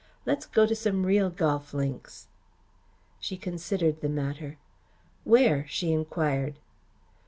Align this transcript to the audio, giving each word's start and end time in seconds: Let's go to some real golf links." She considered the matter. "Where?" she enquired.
Let's 0.25 0.47
go 0.47 0.65
to 0.65 0.73
some 0.75 1.05
real 1.05 1.29
golf 1.29 1.75
links." 1.75 2.25
She 3.19 3.37
considered 3.37 4.01
the 4.01 4.09
matter. 4.09 4.57
"Where?" 5.25 5.67
she 5.69 5.91
enquired. 5.93 6.57